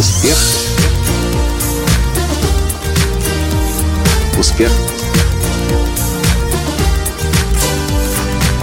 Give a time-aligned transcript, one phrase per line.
[0.00, 0.38] Успех.
[4.38, 4.70] Успех.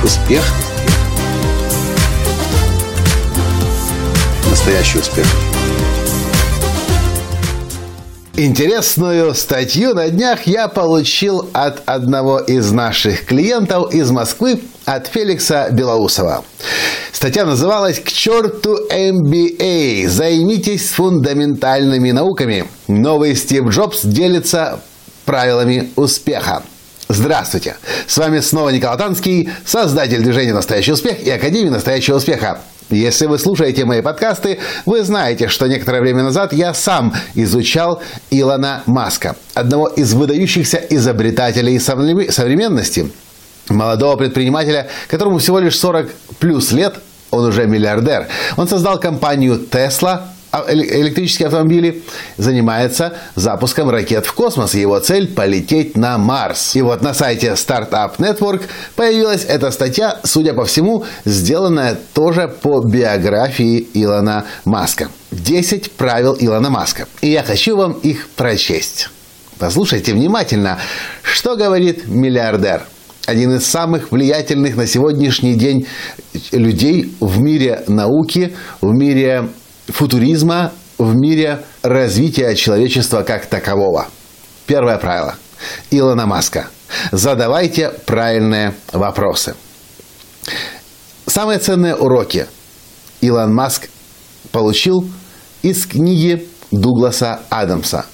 [0.04, 0.44] Успех.
[4.50, 5.28] Настоящий успех.
[8.36, 15.68] Интересную статью на днях я получил от одного из наших клиентов из Москвы, от Феликса
[15.70, 16.46] Белоусова.
[17.12, 20.08] Статья называлась «К черту MBA!
[20.08, 22.66] Займитесь фундаментальными науками.
[22.88, 24.80] Новый Стив Джобс делится
[25.26, 26.64] правилами успеха».
[27.10, 27.76] Здравствуйте!
[28.08, 32.62] С вами снова Николай Танский, создатель движения «Настоящий успех» и Академии «Настоящего успеха».
[32.90, 38.84] Если вы слушаете мои подкасты, вы знаете, что некоторое время назад я сам изучал Илона
[38.86, 43.12] Маска, одного из выдающихся изобретателей современности,
[43.70, 46.96] молодого предпринимателя, которому всего лишь 40 плюс лет,
[47.32, 48.28] он уже миллиардер.
[48.56, 52.04] Он создал компанию Tesla, а, электрические автомобили,
[52.38, 54.76] занимается запуском ракет в космос.
[54.76, 56.76] Его цель– полететь на Марс.
[56.76, 58.64] И вот на сайте Startup Network
[58.96, 65.10] появилась эта статья, судя по всему, сделанная тоже по биографии Илона Маска.
[65.32, 67.08] 10 правил Илона Маска.
[67.22, 69.10] И я хочу вам их прочесть.
[69.60, 70.80] Послушайте внимательно,
[71.24, 72.84] что говорит миллиардер–
[73.28, 75.86] один из самых влиятельных на сегодняшний день
[76.54, 79.50] людей в мире науки, в мире
[79.88, 84.08] футуризма, в мире развития человечества как такового.
[84.66, 85.36] Первое правило
[85.92, 86.70] Илона Маска.
[87.12, 89.56] Задавайте правильные вопросы.
[91.26, 92.48] Самые ценные уроки
[93.20, 93.90] Илон Маск
[94.54, 95.06] получил
[95.64, 98.06] из книги Дугласа Адамса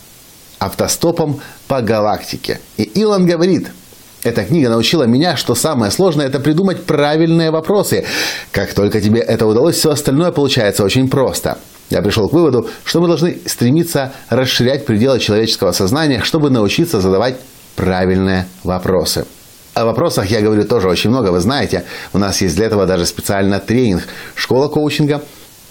[0.58, 2.60] «Автостопом по галактике».
[2.78, 3.70] И Илон говорит–
[4.24, 8.06] эта книга научила меня, что самое сложное– это придумать правильные вопросы.
[8.52, 11.58] Как только тебе это удалось, все остальное получается очень просто.
[11.90, 17.36] Я пришел к выводу, что мы должны стремиться расширять пределы человеческого сознания, чтобы научиться задавать
[17.76, 19.26] правильные вопросы.
[19.74, 21.84] О вопросах я говорю тоже очень много, вы знаете.
[22.14, 24.04] У нас есть для этого даже специально тренинг
[24.36, 25.22] «Школа коучинга»,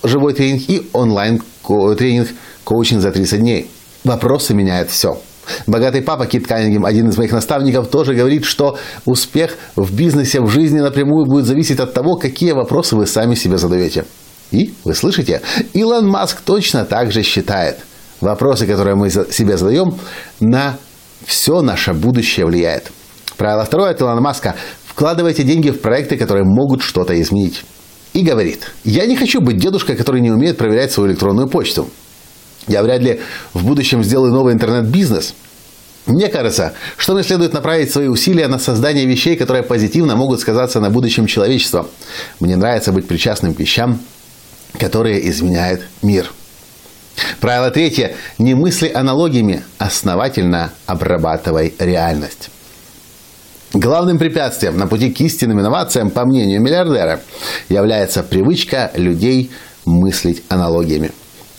[0.03, 2.29] живой тренинг и онлайн-тренинг
[2.65, 3.71] «Коучинг за 30 дней».
[4.05, 5.21] Вопросы меняют все.
[5.67, 10.49] Богатый папа Кит Каннингем, один из моих наставников, тоже говорит, что успех в бизнесе, в
[10.49, 14.05] жизни напрямую будет зависеть от того, какие вопросы вы сами себе задаете.
[14.51, 15.41] И, вы слышите,
[15.73, 17.79] Илон Маск точно так же считает.
[18.21, 19.95] Вопросы, которые мы себе задаем,
[20.41, 20.77] на
[21.27, 22.93] все наше будущее влияет.
[23.37, 24.55] Правило второе от Илона Маска–
[24.93, 27.65] вкладывайте деньги в проекты, которые могут что-то изменить.
[28.13, 31.89] И говорит, я не хочу быть дедушкой, который не умеет проверять свою электронную почту.
[32.69, 33.21] Я вряд ли
[33.55, 35.35] в будущем сделаю новый интернет-бизнес.
[36.07, 40.81] Мне кажется, что мне следует направить свои усилия на создание вещей, которые позитивно могут сказаться
[40.81, 41.87] на будущем человечества.
[42.41, 44.01] Мне нравится быть причастным к вещам,
[44.79, 46.33] которые изменяют мир.
[47.41, 48.15] Правило третье.
[48.39, 52.51] Не мысли аналогиями, основательно обрабатывай реальность.
[53.75, 57.21] Главным препятствием на пути к истинным инновациям, по мнению миллиардера,
[57.69, 59.51] является привычка людей
[59.85, 61.13] мыслить аналогиями.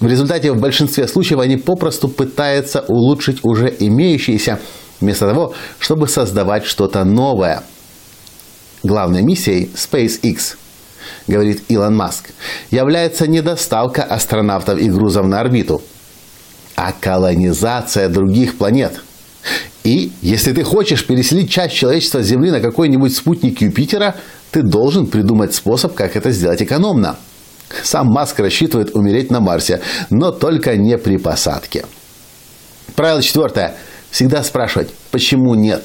[0.03, 4.59] В результате в большинстве случаев они попросту пытаются улучшить уже имеющиеся,
[4.99, 7.63] вместо того, чтобы создавать что-то новое.
[8.83, 10.57] Главной миссией SpaceX,
[11.25, 12.31] говорит Илон Маск,
[12.69, 15.81] является не доставка астронавтов и грузов на орбиту,
[16.75, 18.99] а колонизация других планет.
[19.85, 24.15] И если ты хочешь переселить часть человечества с Земли на какой-нибудь спутник Юпитера,
[24.51, 27.15] ты должен придумать способ, как это сделать экономно–
[27.81, 31.85] сам Маск рассчитывает умереть на Марсе, но только не при посадке.
[32.95, 33.75] Правило четвертое.
[34.11, 35.83] Всегда спрашивать, почему нет.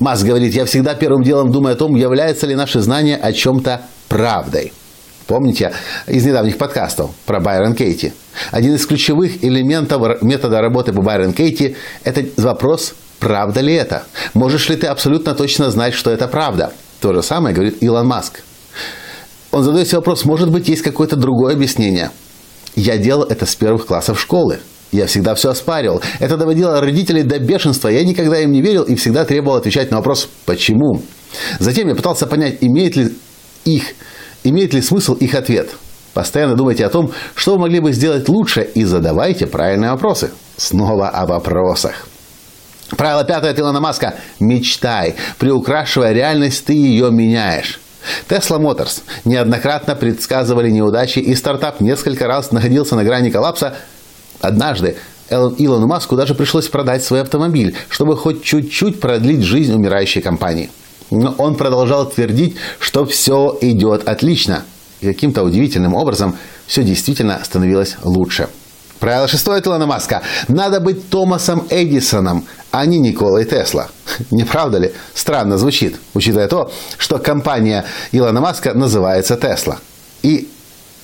[0.00, 3.82] Маск говорит, я всегда первым делом думаю о том, является ли наше знание о чем-то
[4.08, 4.72] правдой.
[5.26, 5.74] Помните
[6.06, 8.14] из недавних подкастов про Байрон Кейти?
[8.50, 14.04] Один из ключевых элементов метода работы по Байрон Кейти– это вопрос, правда ли это?
[14.32, 16.72] Можешь ли ты абсолютно точно знать, что это правда?
[17.00, 18.40] То же самое говорит Илон Маск.
[19.58, 22.12] Он задает себе вопрос, может быть, есть какое-то другое объяснение.
[22.76, 24.60] Я делал это с первых классов школы.
[24.92, 26.00] Я всегда все оспаривал.
[26.20, 27.88] Это доводило родителей до бешенства.
[27.88, 31.02] Я никогда им не верил и всегда требовал отвечать на вопрос «почему?».
[31.58, 33.16] Затем я пытался понять, имеет ли
[33.64, 33.82] их,
[34.44, 35.70] имеет ли смысл их ответ.
[36.14, 40.30] Постоянно думайте о том, что вы могли бы сделать лучше и задавайте правильные вопросы.
[40.56, 42.06] Снова о вопросах.
[42.96, 45.16] Правило пятое от Илона Маска– мечтай.
[45.40, 47.80] Приукрашивая реальность, ты ее меняешь.
[48.28, 53.74] Tesla Motors неоднократно предсказывали неудачи, и стартап несколько раз находился на грани коллапса.
[54.40, 54.96] Однажды
[55.30, 60.70] Илону Маску даже пришлось продать свой автомобиль, чтобы хоть чуть-чуть продлить жизнь умирающей компании.
[61.10, 64.62] Но он продолжал твердить, что все идет отлично.
[65.00, 68.48] И каким-то удивительным образом все действительно становилось лучше.
[69.00, 70.22] Правило шестое Илона Маска.
[70.48, 73.88] Надо быть Томасом Эдисоном, а не Николой Тесла.
[74.30, 74.92] Не правда ли?
[75.14, 79.78] Странно звучит, учитывая то, что компания Илона Маска называется Тесла.
[80.22, 80.48] И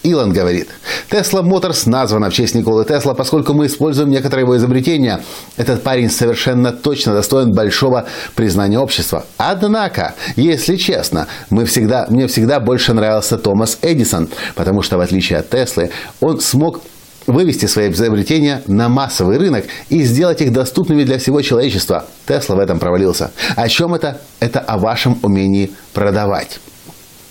[0.04, 0.68] Илон говорит,
[1.10, 5.22] Tesla Motors названа в честь Николы Тесла, поскольку мы используем некоторые его изобретения.
[5.56, 9.24] Этот парень совершенно точно достоин большого признания общества.
[9.38, 15.38] Однако, если честно, мы всегда, мне всегда больше нравился Томас Эдисон, потому что в отличие
[15.38, 15.90] от Теслы,
[16.20, 16.82] он смог
[17.26, 22.06] вывести свои изобретения на массовый рынок и сделать их доступными для всего человечества.
[22.26, 23.30] Тесла в этом провалился.
[23.56, 24.20] О чем это?
[24.40, 26.60] Это о вашем умении продавать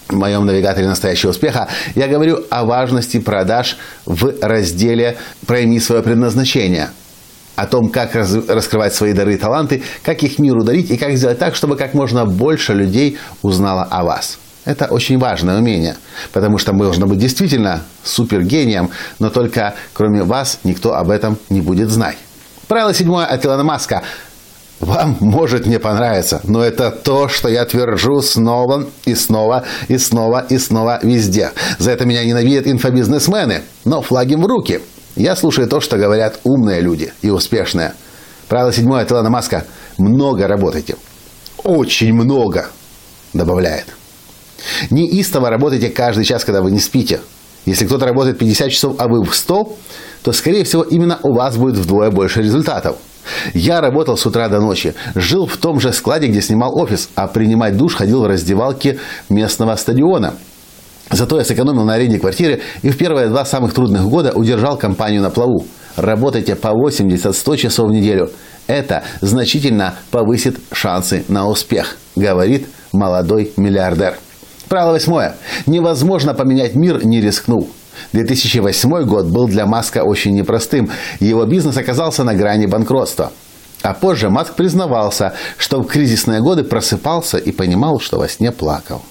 [0.10, 5.18] в моем навигаторе настоящего успеха, я говорю о важности продаж в разделе
[5.48, 6.90] «Пройми свое предназначение»,
[7.56, 11.16] о том, как раз, раскрывать свои дары и таланты, как их миру дарить и как
[11.16, 14.40] сделать так, чтобы как можно больше людей узнало о вас.
[14.66, 15.98] Это очень важное умение,
[16.32, 21.60] потому что мы должны быть действительно супергением, но только кроме вас никто об этом не
[21.60, 22.18] будет знать.
[22.68, 24.04] Правило седьмое от Илона Маска.
[24.80, 30.46] Вам может не понравиться, но это то, что я твержу снова и снова и снова
[30.50, 31.52] и снова везде.
[31.78, 34.82] За это меня ненавидят инфобизнесмены, но флаги в руки.
[35.16, 37.94] Я слушаю то, что говорят умные люди и успешные.
[38.48, 39.66] Правило седьмое от Илона Маска.
[39.98, 40.96] Много работайте.
[41.64, 42.68] Очень много,
[43.34, 43.86] добавляет.
[44.90, 47.20] Неистово работайте каждый час, когда вы не спите.
[47.66, 49.76] Если кто-то работает 50 часов, а вы в 100,
[50.24, 52.98] то, скорее всего, именно у вас будет вдвое больше результатов.
[53.54, 57.28] Я работал с утра до ночи, жил в том же складе, где снимал офис, а
[57.28, 59.00] принимать душ ходил в раздевалке
[59.30, 60.34] местного стадиона.
[61.10, 65.22] Зато я сэкономил на аренде квартиры и в первые два самых трудных года удержал компанию
[65.22, 65.66] на плаву.
[65.96, 68.32] Работайте по 80-100 часов в неделю.
[68.68, 74.18] Это значительно повысит шансы на успех, говорит молодой миллиардер.
[74.74, 75.36] Правило восьмое.
[75.68, 77.68] Невозможно поменять мир, не рискнув.
[78.14, 80.90] 2008 год был для Маска очень непростым.
[81.20, 83.32] Его бизнес оказался на грани банкротства.
[83.84, 89.04] А позже Маск признавался, что в кризисные годы просыпался и понимал, что во сне плакал.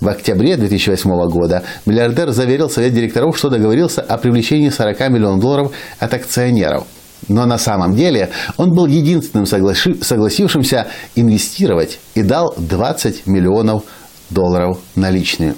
[0.00, 5.72] В октябре 2008 года миллиардер заверил совет директоров, что договорился о привлечении 40 миллионов долларов
[5.98, 6.84] от акционеров.
[7.26, 10.86] Но на самом деле он был единственным согласившимся
[11.16, 13.82] инвестировать и дал 20 миллионов
[14.30, 15.54] долларов наличными.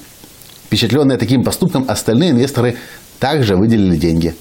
[0.67, 2.77] Впечатленные таким поступком, остальные инвесторы
[3.19, 4.35] также выделили деньги.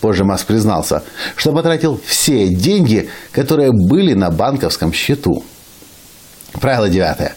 [0.00, 1.02] Позже Маск признался,
[1.36, 5.44] что потратил все деньги, которые были на банковском счету.
[6.52, 7.34] Правило девятое.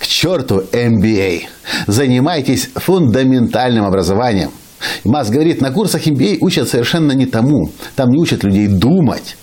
[0.00, 1.42] К черту MBA.
[1.86, 4.50] Занимайтесь фундаментальным образованием.
[5.04, 7.70] Маск говорит, на курсах MBA учат совершенно не тому.
[7.94, 9.36] Там не учат людей думать.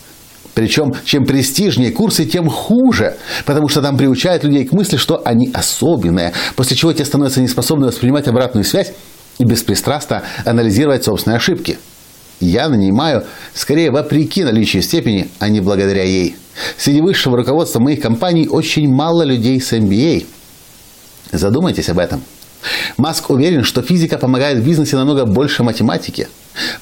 [0.53, 5.49] Причем, чем престижнее курсы, тем хуже, потому что там приучают людей к мысли, что они
[5.53, 8.93] особенные, после чего те становятся неспособны воспринимать обратную связь
[9.39, 11.77] и беспристрастно анализировать собственные ошибки.
[12.39, 16.35] Я нанимаю скорее вопреки наличию степени, а не благодаря ей.
[16.77, 20.25] Среди высшего руководства моих компаний очень мало людей с MBA.
[21.31, 22.21] Задумайтесь об этом.
[22.97, 26.27] Маск уверен, что физика помогает в бизнесе намного больше математики.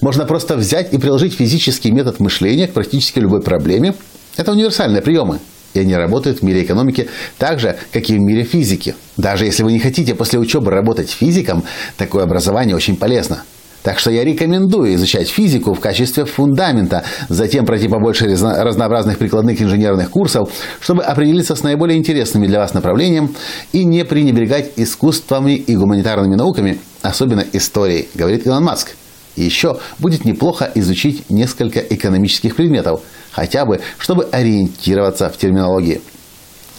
[0.01, 3.93] Можно просто взять и приложить физический метод мышления к практически любой проблеме.
[4.37, 5.39] Это универсальные приемы.
[5.73, 8.95] И они работают в мире экономики так же, как и в мире физики.
[9.17, 11.63] Даже если вы не хотите после учебы работать физиком,
[11.97, 13.43] такое образование очень полезно.
[13.83, 20.11] Так что я рекомендую изучать физику в качестве фундамента, затем пройти побольше разнообразных прикладных инженерных
[20.11, 23.33] курсов, чтобы определиться с наиболее интересными для вас направлением
[23.71, 28.95] и не пренебрегать искусствами и гуманитарными науками, особенно историей, говорит Илон Маск.
[29.35, 36.01] И еще будет неплохо изучить несколько экономических предметов, хотя бы, чтобы ориентироваться в терминологии.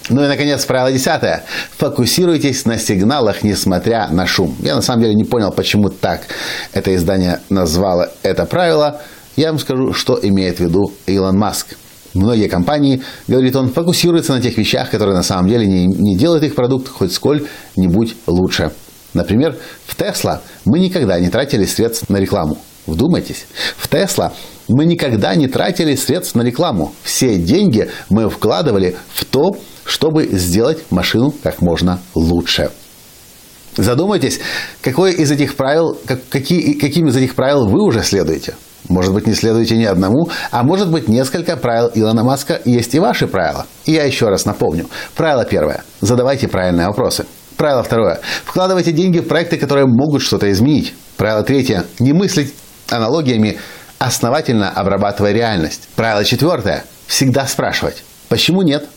[0.09, 1.45] Ну и, наконец, правило десятое.
[1.79, 4.57] Фокусируйтесь на сигналах, несмотря на шум.
[4.61, 6.23] Я, на самом деле, не понял, почему так
[6.73, 9.01] это издание назвало это правило.
[9.37, 11.77] Я вам скажу, что имеет в виду Илон Маск.
[12.15, 16.45] Многие компании, говорит он, фокусируются на тех вещах, которые на самом деле не, не делают
[16.45, 18.73] их продукт хоть сколь-нибудь лучше.
[19.15, 22.59] Например, в Tesla мы никогда не тратили средств на рекламу.
[22.87, 24.33] Вдумайтесь, в Tesla
[24.69, 26.93] мы никогда не тратили средств на рекламу.
[27.03, 32.71] Все деньги мы вкладывали в то, чтобы сделать машину как можно лучше.
[33.77, 34.41] Задумайтесь,
[34.83, 38.55] какое из этих правил, как, какие, каким из этих правил вы уже следуете.
[38.89, 42.99] Может быть, не следуете ни одному, а может быть, несколько правил Илона Маска есть и
[42.99, 43.67] ваши правила.
[43.87, 44.89] И я еще раз напомню.
[45.15, 45.85] Правило первое.
[46.01, 47.25] Задавайте правильные вопросы.
[47.63, 48.19] Правило второе.
[48.45, 50.95] Вкладывайте деньги в проекты, которые могут что-то изменить.
[51.17, 51.85] Правило третье.
[52.01, 52.53] Не мыслить
[52.91, 53.57] аналогиями,
[54.01, 55.89] основательно обрабатывая реальность.
[55.95, 56.83] Правило четвертое.
[57.07, 58.03] Всегда спрашивать.
[58.29, 58.89] Почему нет?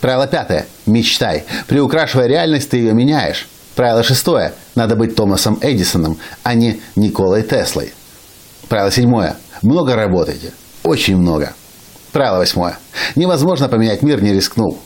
[0.00, 0.66] Правило пятое.
[0.86, 1.44] Мечтай.
[1.68, 3.46] Приукрашивая реальность, ты ее меняешь.
[3.76, 4.54] Правило шестое.
[4.74, 7.94] Надо быть Томасом Эдисоном, а не Николой Теслой.
[8.68, 9.36] Правило седьмое.
[9.62, 10.52] Много работайте.
[10.82, 11.52] Очень много.
[12.10, 12.76] Правило восьмое.
[13.14, 14.80] Невозможно поменять мир, не рискнул.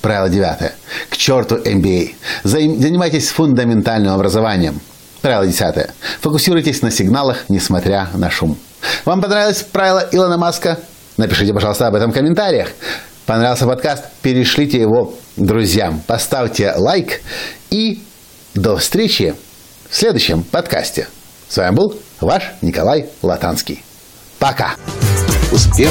[0.00, 0.72] Правило девятое.
[1.08, 2.14] К черту MBA.
[2.42, 4.80] Занимайтесь фундаментальным образованием.
[5.22, 5.90] Правило десятое.
[6.20, 8.56] Фокусируйтесь на сигналах, несмотря на шум.
[9.04, 10.78] Вам понравилось правило Илона Маска?
[11.16, 12.68] Напишите, пожалуйста, об этом в комментариях.
[13.24, 14.04] Понравился подкаст?
[14.22, 16.00] Перешлите его друзьям.
[16.06, 17.22] Поставьте лайк.
[17.70, 18.02] И
[18.54, 19.34] до встречи
[19.90, 21.08] в следующем подкасте.
[21.48, 23.82] С вами был ваш Николай Латанский.
[24.38, 24.76] Пока.
[25.50, 25.90] Успех.